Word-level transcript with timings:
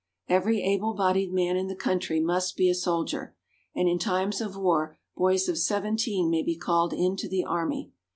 Every 0.27 0.63
able 0.63 0.95
bodied 0.95 1.31
man 1.31 1.55
in 1.57 1.67
the 1.67 1.75
country 1.75 2.19
must 2.19 2.57
be 2.57 2.67
a 2.71 2.73
soldier, 2.73 3.35
and 3.75 3.87
in 3.87 3.99
times 3.99 4.41
of 4.41 4.57
war 4.57 4.97
boys 5.15 5.47
of 5.47 5.59
seventeen 5.59 6.31
may 6.31 6.41
be 6.41 6.55
called 6.57 6.91
into 6.91 7.29
the 7.29 7.43
army. 7.43 7.91